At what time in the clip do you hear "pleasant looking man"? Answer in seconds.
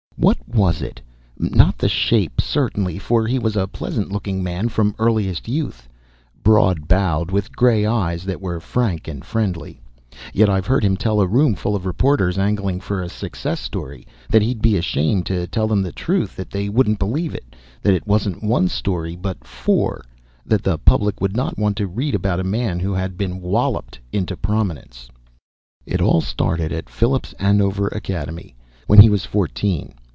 3.67-4.69